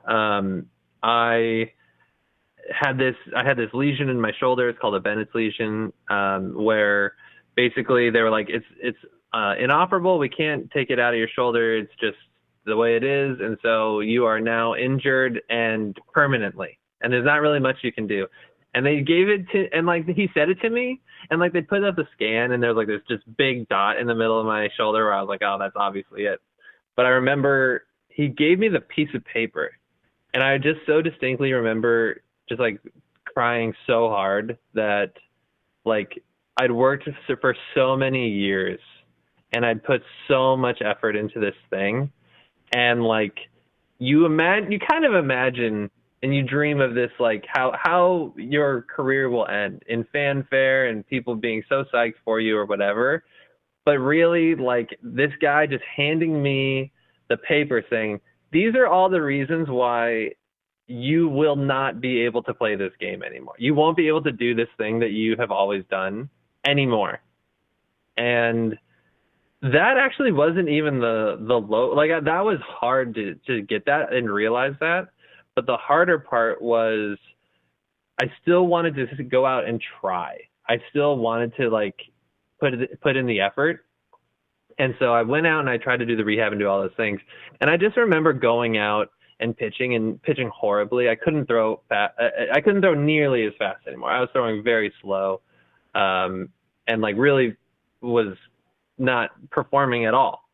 [0.08, 0.66] um,
[1.02, 1.70] I
[2.70, 3.14] had this.
[3.36, 4.68] I had this lesion in my shoulder.
[4.68, 7.14] It's called a Bennett's lesion, um, where
[7.56, 8.98] basically they were like, it's it's
[9.32, 10.18] uh, inoperable.
[10.18, 11.76] We can't take it out of your shoulder.
[11.76, 12.18] It's just
[12.64, 16.78] the way it is, and so you are now injured and permanently.
[17.00, 18.26] And there's not really much you can do.
[18.74, 21.60] And they gave it to, and like he said it to me, and like they
[21.60, 24.46] put up the scan, and there's like this just big dot in the middle of
[24.46, 26.40] my shoulder where I was like, oh, that's obviously it.
[26.96, 29.72] But I remember he gave me the piece of paper,
[30.32, 32.80] and I just so distinctly remember just like
[33.24, 35.12] crying so hard that
[35.84, 36.22] like
[36.60, 37.08] I'd worked
[37.40, 38.78] for so many years
[39.52, 42.12] and I'd put so much effort into this thing
[42.74, 43.36] and like
[43.98, 45.90] you imagine you kind of imagine
[46.22, 51.06] and you dream of this like how how your career will end in fanfare and
[51.06, 53.24] people being so psyched for you or whatever.
[53.84, 56.92] But really like this guy just handing me
[57.28, 58.20] the paper saying
[58.52, 60.32] these are all the reasons why
[60.86, 63.54] you will not be able to play this game anymore.
[63.58, 66.28] You won't be able to do this thing that you have always done
[66.66, 67.20] anymore.
[68.16, 68.78] And
[69.62, 74.12] that actually wasn't even the the low like that was hard to to get that
[74.12, 75.08] and realize that.
[75.54, 77.16] But the harder part was
[78.20, 80.38] I still wanted to go out and try.
[80.68, 81.96] I still wanted to like
[82.60, 83.84] put put in the effort.
[84.78, 86.80] And so I went out and I tried to do the rehab and do all
[86.80, 87.20] those things.
[87.60, 89.10] And I just remember going out
[89.42, 91.08] and pitching and pitching horribly.
[91.08, 92.14] I couldn't throw fast.
[92.52, 94.10] I couldn't throw nearly as fast anymore.
[94.10, 95.40] I was throwing very slow,
[95.94, 96.48] um,
[96.86, 97.56] and like really
[98.00, 98.36] was
[98.98, 100.48] not performing at all.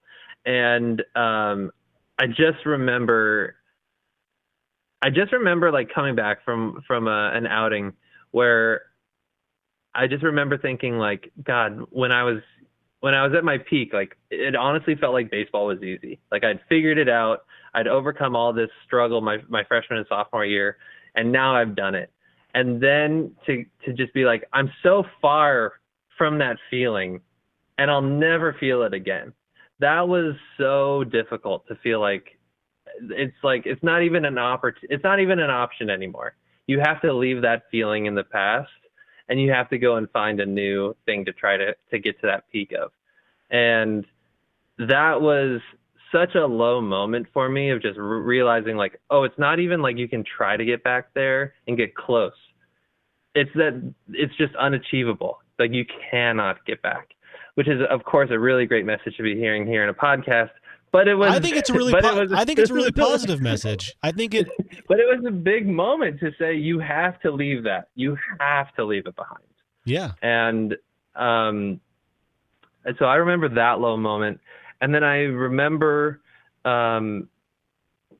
[0.46, 1.70] And um,
[2.18, 3.57] I just remember,
[5.03, 7.92] I just remember like coming back from from a, an outing
[8.31, 8.83] where
[9.94, 12.40] I just remember thinking like, God, when I was
[13.01, 16.20] when I was at my peak, like it honestly felt like baseball was easy.
[16.33, 17.44] Like I'd figured it out.
[17.74, 20.76] I'd overcome all this struggle my my freshman and sophomore year,
[21.14, 22.11] and now I've done it.
[22.54, 25.74] And then to to just be like, I'm so far
[26.16, 27.20] from that feeling,
[27.78, 29.33] and I'll never feel it again.
[29.81, 32.38] That was so difficult to feel like
[33.00, 36.35] it's like it's not even an oppor- it's not even an option anymore.
[36.66, 38.68] You have to leave that feeling in the past
[39.28, 42.20] and you have to go and find a new thing to try to to get
[42.20, 42.90] to that peak of.
[43.50, 44.04] And
[44.78, 45.61] that was
[46.12, 49.83] such a low moment for me of just re- realizing like, oh, it's not even
[49.83, 52.33] like you can try to get back there and get close.
[53.35, 55.38] It's that it's just unachievable.
[55.59, 57.09] Like you cannot get back,
[57.55, 60.51] which is of course a really great message to be hearing here in a podcast.
[60.90, 61.31] But it was.
[61.35, 63.94] I think it's a really po- it was- I think it's a really positive message.
[64.03, 64.49] I think it
[64.88, 67.88] But it was a big moment to say you have to leave that.
[67.94, 69.44] You have to leave it behind.
[69.85, 70.12] yeah.
[70.23, 70.77] And
[71.14, 71.81] um,
[72.85, 74.40] and so I remember that low moment,
[74.81, 76.21] and then I remember
[76.64, 77.29] um,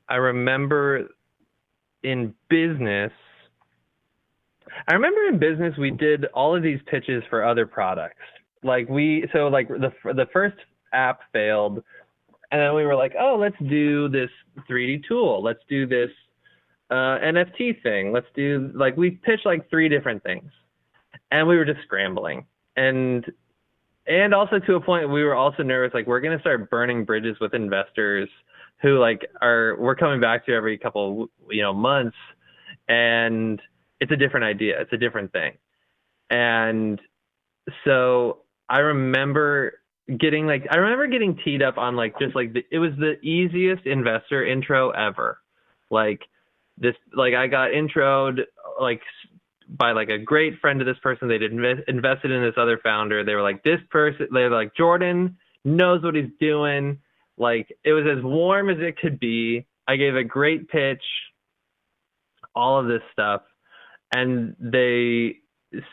[0.09, 1.07] I remember
[2.03, 3.11] in business,
[4.87, 8.21] I remember in business we did all of these pitches for other products.
[8.63, 10.57] Like we, so like the the first
[10.93, 11.83] app failed,
[12.51, 14.29] and then we were like, oh, let's do this
[14.69, 15.43] 3D tool.
[15.43, 16.09] Let's do this
[16.89, 18.11] uh, NFT thing.
[18.11, 20.51] Let's do like we pitched like three different things,
[21.31, 22.45] and we were just scrambling.
[22.75, 23.25] And
[24.09, 27.05] and also to a point we were also nervous like we're going to start burning
[27.05, 28.27] bridges with investors
[28.81, 32.17] who like are we're coming back to every couple you know months
[32.89, 33.61] and
[33.99, 34.79] it's a different idea.
[34.81, 35.53] It's a different thing.
[36.29, 36.99] And
[37.85, 39.73] so i remember
[40.19, 43.19] getting like i remember getting teed up on like just like the, it was the
[43.21, 45.39] easiest investor intro ever.
[45.91, 46.21] Like
[46.77, 48.41] this like i got introed
[48.79, 49.01] like
[49.69, 51.27] by like a great friend of this person.
[51.27, 53.23] They'd invest, invested in this other founder.
[53.23, 56.99] They were like, this person, they were like, Jordan knows what he's doing.
[57.37, 59.65] Like it was as warm as it could be.
[59.87, 61.03] I gave a great pitch,
[62.55, 63.41] all of this stuff,
[64.13, 65.37] and they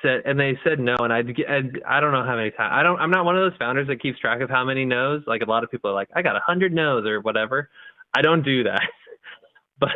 [0.02, 0.96] said, and they said no.
[0.98, 2.72] And I'd, I'd I don't know how many times.
[2.74, 2.98] I don't.
[2.98, 5.22] I'm not one of those founders that keeps track of how many no's.
[5.26, 7.70] Like a lot of people are like, I got a hundred no's or whatever.
[8.14, 8.82] I don't do that.
[9.78, 9.90] but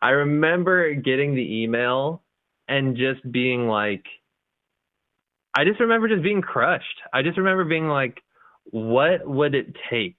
[0.00, 2.22] I remember getting the email
[2.72, 4.04] and just being like
[5.54, 7.02] I just remember just being crushed.
[7.12, 8.22] I just remember being like
[8.64, 10.16] what would it take?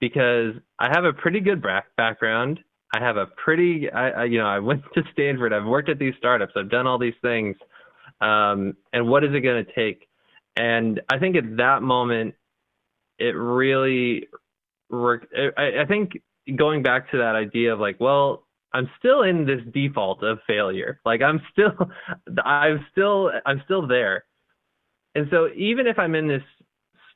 [0.00, 1.62] Because I have a pretty good
[1.96, 2.58] background.
[2.92, 5.52] I have a pretty I, I you know, I went to Stanford.
[5.52, 6.54] I've worked at these startups.
[6.56, 7.56] I've done all these things.
[8.20, 10.08] Um, and what is it going to take?
[10.56, 12.34] And I think at that moment
[13.18, 14.26] it really
[14.90, 15.32] worked.
[15.56, 16.20] I, I think
[16.56, 21.00] going back to that idea of like, well, I'm still in this default of failure.
[21.04, 21.72] Like I'm still,
[22.44, 24.24] I'm still, I'm still there.
[25.14, 26.42] And so even if I'm in this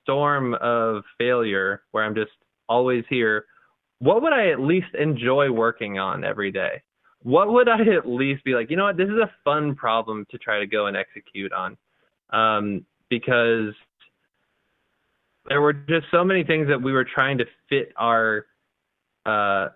[0.03, 2.33] storm of failure where I'm just
[2.69, 3.47] always here,
[4.01, 6.83] what would I at least enjoy working on every day?
[7.23, 10.27] What would I at least be like, you know what, this is a fun problem
[10.31, 11.77] to try to go and execute on?
[12.31, 13.75] Um, because
[15.47, 18.47] there were just so many things that we were trying to fit our
[19.27, 19.69] uh,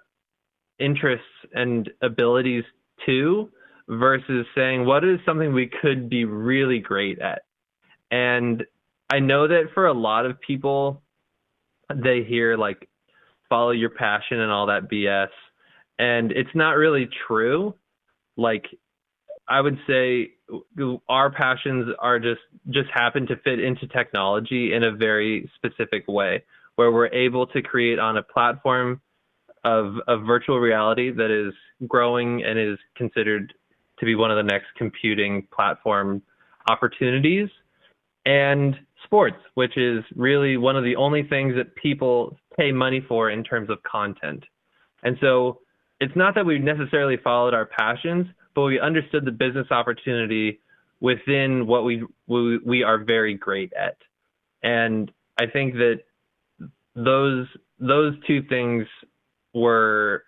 [0.78, 2.64] interests and abilities
[3.06, 3.50] to
[3.88, 7.42] versus saying what is something we could be really great at.
[8.10, 8.64] And
[9.10, 11.02] I know that for a lot of people,
[11.94, 12.88] they hear like
[13.48, 15.28] follow your passion and all that BS.
[15.98, 17.74] And it's not really true.
[18.36, 18.66] Like
[19.48, 20.32] I would say
[21.08, 26.44] our passions are just just happen to fit into technology in a very specific way
[26.76, 29.00] where we're able to create on a platform
[29.68, 31.52] of, of virtual reality that is
[31.86, 33.52] growing and is considered
[33.98, 36.22] to be one of the next computing platform
[36.70, 37.48] opportunities,
[38.24, 43.30] and sports, which is really one of the only things that people pay money for
[43.30, 44.42] in terms of content.
[45.02, 45.60] And so
[46.00, 50.60] it's not that we necessarily followed our passions, but we understood the business opportunity
[51.00, 53.96] within what we we, we are very great at.
[54.62, 56.00] And I think that
[56.94, 57.46] those
[57.78, 58.86] those two things
[59.54, 60.24] were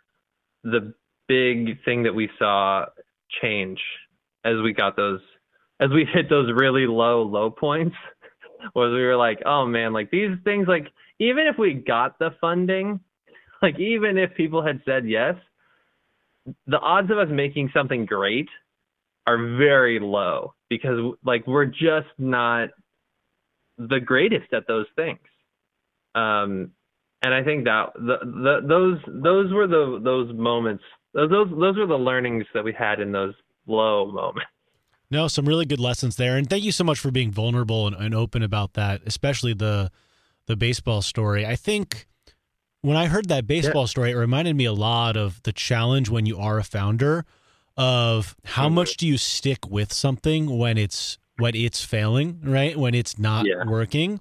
[0.64, 0.94] the
[1.28, 2.86] big thing that we saw
[3.42, 3.80] change
[4.44, 5.20] as we got those
[5.80, 7.96] as we hit those really low low points
[8.74, 12.30] was we were like oh man like these things like even if we got the
[12.40, 13.00] funding
[13.62, 15.34] like even if people had said yes
[16.66, 18.48] the odds of us making something great
[19.26, 22.70] are very low because like we're just not
[23.78, 25.18] the greatest at those things.
[26.14, 26.72] Um
[27.22, 31.86] and I think that the, the those those were the those moments those those were
[31.86, 33.34] the learnings that we had in those
[33.66, 34.50] low moments.
[35.10, 37.96] No, some really good lessons there, and thank you so much for being vulnerable and,
[37.96, 39.90] and open about that, especially the
[40.46, 41.44] the baseball story.
[41.44, 42.06] I think
[42.82, 43.86] when I heard that baseball yeah.
[43.86, 47.24] story, it reminded me a lot of the challenge when you are a founder
[47.76, 48.76] of how mm-hmm.
[48.76, 52.76] much do you stick with something when it's when it's failing, right?
[52.76, 53.64] When it's not yeah.
[53.66, 54.20] working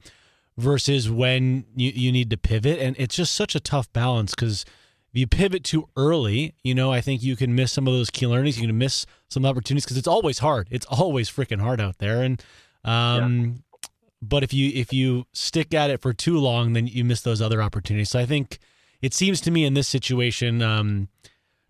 [0.60, 2.80] versus when you, you need to pivot.
[2.80, 4.66] And it's just such a tough balance because
[5.12, 8.10] if you pivot too early, you know, I think you can miss some of those
[8.10, 8.60] key learnings.
[8.60, 10.68] You can miss some opportunities because it's always hard.
[10.70, 12.22] It's always freaking hard out there.
[12.22, 12.44] And,
[12.84, 13.90] um, yeah.
[14.22, 17.42] but if you, if you stick at it for too long, then you miss those
[17.42, 18.10] other opportunities.
[18.10, 18.60] So I think
[19.02, 21.08] it seems to me in this situation, um,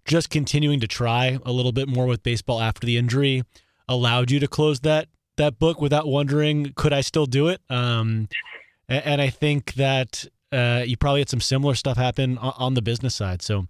[0.06, 3.44] just continuing to try a little bit more with baseball after the injury
[3.88, 7.62] allowed you to close that that book without wondering could I still do it.
[7.70, 8.28] Um,
[8.90, 12.74] and, and I think that uh, you probably had some similar stuff happen on, on
[12.74, 13.42] the business side.
[13.42, 13.68] So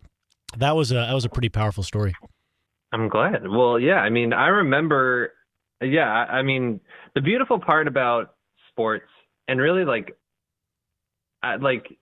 [0.57, 2.15] that was a that was a pretty powerful story.
[2.91, 3.47] I'm glad.
[3.47, 3.97] Well, yeah.
[3.97, 5.33] I mean, I remember.
[5.81, 6.81] Yeah, I mean,
[7.15, 8.35] the beautiful part about
[8.69, 9.07] sports
[9.47, 10.17] and really like,
[11.41, 11.97] I, like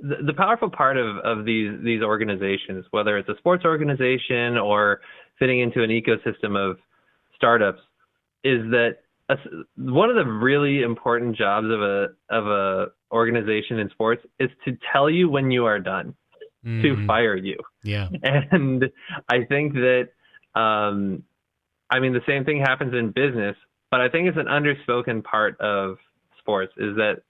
[0.00, 5.00] the, the powerful part of, of these these organizations, whether it's a sports organization or
[5.40, 6.78] fitting into an ecosystem of
[7.34, 7.80] startups,
[8.44, 8.98] is that
[9.76, 14.76] one of the really important jobs of a of a organization in sports is to
[14.92, 16.14] tell you when you are done,
[16.64, 16.82] mm-hmm.
[16.82, 17.56] to fire you.
[17.82, 18.84] Yeah, and
[19.28, 20.08] I think that,
[20.54, 21.22] um,
[21.90, 23.56] I mean, the same thing happens in business,
[23.90, 25.96] but I think it's an underspoken part of
[26.38, 27.22] sports is that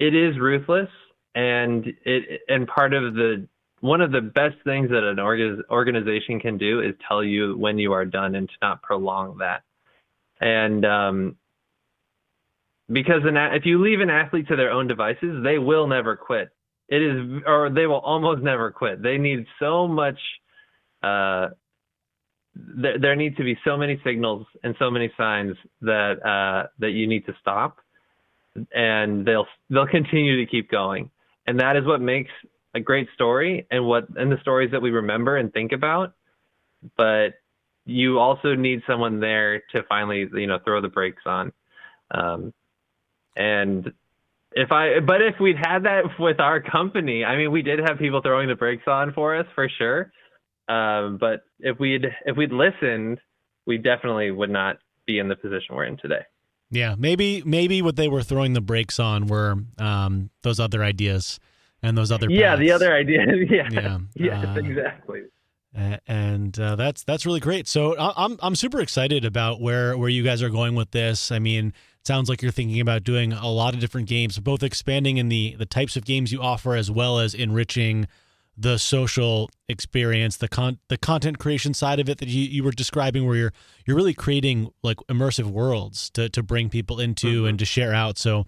[0.00, 0.88] it is ruthless
[1.34, 3.46] and it and part of the
[3.80, 5.18] one of the best things that an
[5.70, 9.62] organization can do is tell you when you are done and to not prolong that.
[10.40, 11.36] And um,
[12.90, 16.50] because an, if you leave an athlete to their own devices, they will never quit.
[16.88, 19.02] It is, or they will almost never quit.
[19.02, 20.18] They need so much.
[21.02, 21.48] Uh,
[22.54, 26.90] there, there need to be so many signals and so many signs that uh, that
[26.90, 27.78] you need to stop,
[28.74, 31.10] and they'll they'll continue to keep going
[31.50, 32.30] and that is what makes
[32.74, 36.12] a great story and what and the stories that we remember and think about
[36.96, 37.34] but
[37.86, 41.52] you also need someone there to finally you know throw the brakes on.
[42.12, 42.52] Um,
[43.36, 43.92] and
[44.52, 47.98] if i but if we'd had that with our company i mean we did have
[47.98, 50.12] people throwing the brakes on for us for sure.
[50.68, 53.18] Um, but if we'd if we'd listened
[53.66, 56.22] we definitely would not be in the position we're in today.
[56.70, 61.40] Yeah, maybe maybe what they were throwing the brakes on were um, those other ideas
[61.82, 63.28] and those other yeah the other ideas.
[63.50, 63.68] Yeah.
[63.70, 65.22] Yeah yes, uh, exactly
[65.74, 67.68] and uh, that's that's really great.
[67.68, 71.30] So I'm I'm super excited about where where you guys are going with this.
[71.30, 74.62] I mean, it sounds like you're thinking about doing a lot of different games, both
[74.62, 78.08] expanding in the the types of games you offer as well as enriching
[78.60, 82.72] the social experience, the con the content creation side of it that you, you were
[82.72, 83.52] describing, where you're
[83.86, 87.46] you're really creating like immersive worlds to to bring people into mm-hmm.
[87.48, 88.18] and to share out.
[88.18, 88.44] So,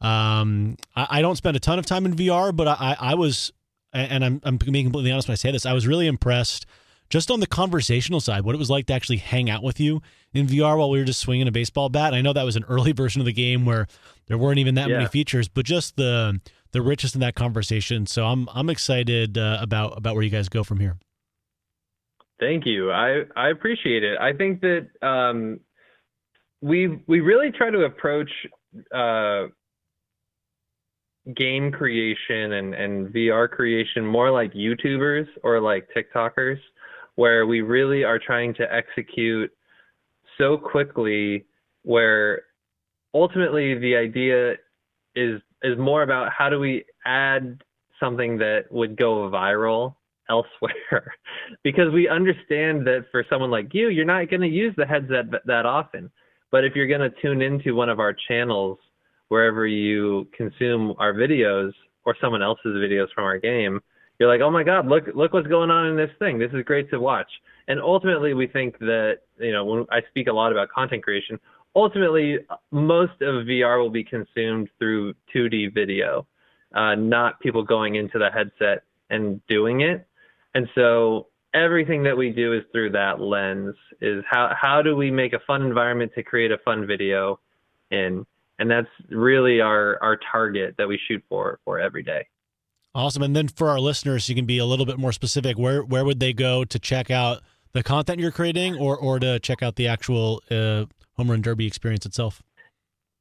[0.00, 3.52] um, I, I, don't spend a ton of time in VR, but I I was,
[3.94, 6.66] and I'm I'm being completely honest when I say this, I was really impressed
[7.10, 10.00] just on the conversational side, what it was like to actually hang out with you
[10.32, 12.14] in VR while we were just swinging a baseball bat.
[12.14, 13.86] I know that was an early version of the game where
[14.26, 14.98] there weren't even that yeah.
[14.98, 16.40] many features, but just the
[16.72, 18.06] the richest in that conversation.
[18.06, 20.96] So I'm I'm excited uh, about about where you guys go from here.
[22.40, 22.90] Thank you.
[22.90, 24.18] I I appreciate it.
[24.18, 25.60] I think that um,
[26.60, 28.30] we we really try to approach
[28.92, 29.46] uh,
[31.32, 36.58] game creation and and VR creation more like YouTubers or like TikTokers,
[37.14, 39.50] where we really are trying to execute
[40.36, 41.46] so quickly
[41.82, 42.42] where
[43.14, 44.54] ultimately the idea
[45.14, 47.62] is is more about how do we add
[47.98, 49.94] something that would go viral
[50.28, 51.14] elsewhere.
[51.62, 55.26] Because we understand that for someone like you you're not going to use the headset
[55.46, 56.10] that often.
[56.50, 58.78] But if you're going to tune into one of our channels
[59.28, 61.72] wherever you consume our videos
[62.04, 63.80] or someone else's videos from our game
[64.18, 66.38] you're like oh my god look look what's going on in this thing.
[66.38, 67.30] This is great to watch.
[67.66, 71.38] And ultimately we think that you know when i speak a lot about content creation
[71.76, 72.38] ultimately,
[72.70, 76.26] most of VR will be consumed through 2D video,
[76.74, 80.06] uh, not people going into the headset and doing it.
[80.54, 85.10] And so everything that we do is through that lens is how how do we
[85.10, 87.38] make a fun environment to create a fun video
[87.90, 88.26] in
[88.58, 92.26] and that's really our our target that we shoot for for every day
[92.94, 95.82] awesome and then for our listeners you can be a little bit more specific where
[95.82, 97.40] where would they go to check out
[97.74, 100.86] the content you're creating or or to check out the actual uh,
[101.16, 102.42] home run derby experience itself?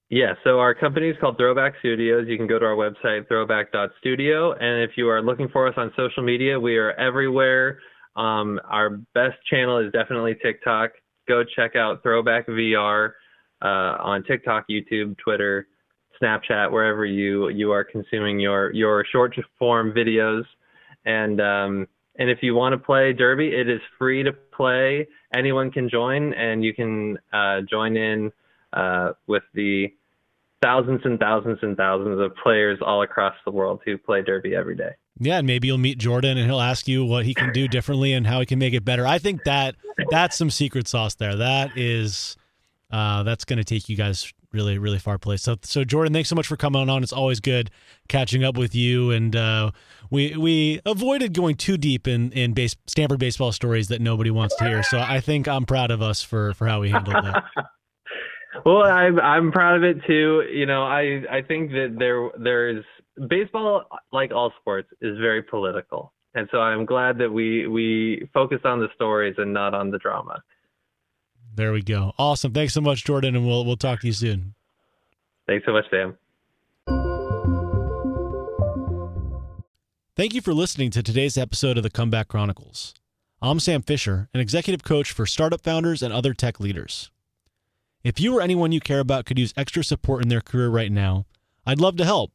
[0.09, 2.27] Yeah, so our company is called Throwback Studios.
[2.27, 4.51] You can go to our website, throwback.studio.
[4.53, 7.79] And if you are looking for us on social media, we are everywhere.
[8.15, 10.91] Um, our best channel is definitely TikTok.
[11.27, 13.13] Go check out Throwback VR
[13.63, 15.67] uh, on TikTok, YouTube, Twitter,
[16.21, 20.43] Snapchat, wherever you you are consuming your your short form videos.
[21.05, 21.87] And um,
[22.19, 25.07] and if you want to play Derby, it is free to play.
[25.33, 28.31] Anyone can join, and you can uh, join in
[28.73, 29.87] uh, with the
[30.61, 34.75] thousands and thousands and thousands of players all across the world who play Derby every
[34.75, 34.91] day.
[35.19, 38.13] Yeah, and maybe you'll meet Jordan, and he'll ask you what he can do differently
[38.13, 39.05] and how he can make it better.
[39.05, 39.75] I think that
[40.09, 41.35] that's some secret sauce there.
[41.35, 42.35] That is,
[42.93, 45.41] uh, that's going to take you guys really really far place.
[45.41, 47.01] So so Jordan, thanks so much for coming on.
[47.01, 47.71] It's always good
[48.07, 49.09] catching up with you.
[49.09, 49.71] And uh,
[50.11, 54.55] we we avoided going too deep in in base, Stanford baseball stories that nobody wants
[54.57, 54.83] to hear.
[54.83, 57.43] So I think I'm proud of us for for how we handled that.
[58.65, 60.43] well, I'm I'm proud of it too.
[60.53, 62.85] You know, I I think that there there's
[63.27, 66.13] baseball, like all sports, is very political.
[66.35, 69.97] And so I'm glad that we we focus on the stories and not on the
[69.97, 70.43] drama.
[71.55, 72.13] There we go.
[72.17, 72.51] Awesome.
[72.51, 74.55] Thanks so much, Jordan, and we'll we'll talk to you soon.
[75.47, 76.17] Thanks so much, Sam.
[80.15, 82.93] Thank you for listening to today's episode of the Comeback Chronicles.
[83.41, 87.11] I'm Sam Fisher, an executive coach for startup founders and other tech leaders.
[88.03, 90.91] If you or anyone you care about could use extra support in their career right
[90.91, 91.25] now,
[91.65, 92.31] I'd love to help.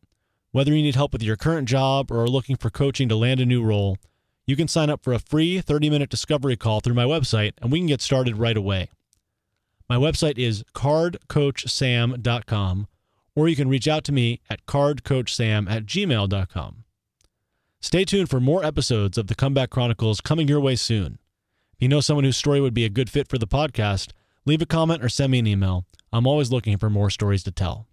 [0.51, 3.41] Whether you need help with your current job or are looking for coaching to land
[3.41, 3.99] a new role,
[4.47, 7.71] you can sign up for a free 30 minute discovery call through my website and
[7.71, 8.89] we can get started right away.
[9.89, 12.89] My website is careercoachsam.com,
[13.35, 16.85] or you can reach out to me at careercoachsam at gmail.com.
[17.81, 21.19] Stay tuned for more episodes of the Comeback Chronicles coming your way soon.
[21.75, 24.11] If you know someone whose story would be a good fit for the podcast,
[24.45, 25.87] leave a comment or send me an email.
[26.13, 27.88] I'm always looking for more stories to tell.